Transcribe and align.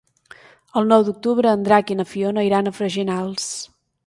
El 0.79 0.87
nou 0.93 1.05
d'octubre 1.09 1.51
en 1.57 1.67
Drac 1.69 1.93
i 1.93 1.99
na 2.01 2.07
Fiona 2.15 2.47
iran 2.51 2.71
a 2.73 2.77
Freginals. 2.79 3.49